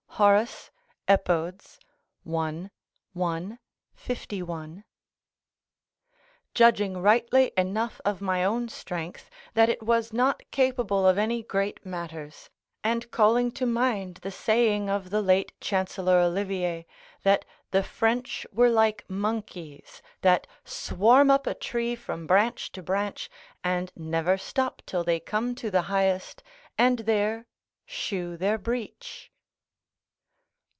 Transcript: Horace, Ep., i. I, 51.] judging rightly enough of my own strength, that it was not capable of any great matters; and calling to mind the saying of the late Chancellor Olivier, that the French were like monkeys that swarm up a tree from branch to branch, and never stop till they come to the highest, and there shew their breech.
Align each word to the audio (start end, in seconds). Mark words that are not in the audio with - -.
Horace, 0.15 0.69
Ep., 1.07 1.27
i. 1.31 1.51
I, 3.15 3.57
51.] 3.95 4.83
judging 6.53 6.97
rightly 7.01 7.51
enough 7.57 7.99
of 8.05 8.21
my 8.21 8.43
own 8.45 8.69
strength, 8.69 9.31
that 9.55 9.67
it 9.69 9.81
was 9.81 10.13
not 10.13 10.43
capable 10.51 11.07
of 11.07 11.17
any 11.17 11.41
great 11.41 11.83
matters; 11.83 12.51
and 12.83 13.09
calling 13.09 13.51
to 13.53 13.65
mind 13.65 14.17
the 14.21 14.29
saying 14.29 14.91
of 14.91 15.09
the 15.09 15.23
late 15.23 15.59
Chancellor 15.59 16.19
Olivier, 16.19 16.85
that 17.23 17.43
the 17.71 17.81
French 17.81 18.45
were 18.51 18.69
like 18.69 19.03
monkeys 19.09 20.03
that 20.21 20.45
swarm 20.63 21.31
up 21.31 21.47
a 21.47 21.55
tree 21.55 21.95
from 21.95 22.27
branch 22.27 22.71
to 22.73 22.83
branch, 22.83 23.27
and 23.63 23.91
never 23.95 24.37
stop 24.37 24.83
till 24.85 25.03
they 25.03 25.19
come 25.19 25.55
to 25.55 25.71
the 25.71 25.83
highest, 25.83 26.43
and 26.77 26.99
there 26.99 27.47
shew 27.87 28.37
their 28.37 28.59
breech. 28.59 29.29